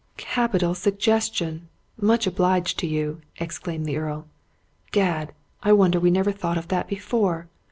[0.17, 1.69] "Capital suggestion!
[1.95, 4.25] much obliged to you," exclaimed the Earl.
[4.91, 5.31] "Gad!
[5.61, 7.47] I wonder we never thought of that before!